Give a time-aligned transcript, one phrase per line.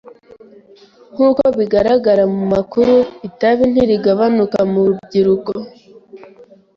[1.13, 2.95] Nkuko bigaragara mu makuru,
[3.27, 5.53] itabi ntirigabanuka mu rubyiruko.